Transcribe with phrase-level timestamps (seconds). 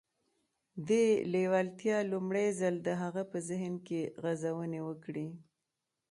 [0.87, 5.27] دې لېوالتیا لومړی ځل د هغه په ذهن کې غځونې وکړې.